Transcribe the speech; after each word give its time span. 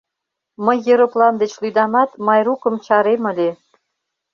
Мый 0.65 0.77
ероплан 0.91 1.33
деч 1.41 1.53
лӱдамат, 1.61 2.09
Майрукым 2.25 2.75
чарем 2.85 3.21
ыле: 3.31 3.49